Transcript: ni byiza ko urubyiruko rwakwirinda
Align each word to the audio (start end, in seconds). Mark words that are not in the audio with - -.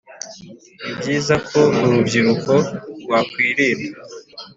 ni 0.83 0.91
byiza 0.99 1.35
ko 1.49 1.59
urubyiruko 1.83 2.53
rwakwirinda 3.03 3.97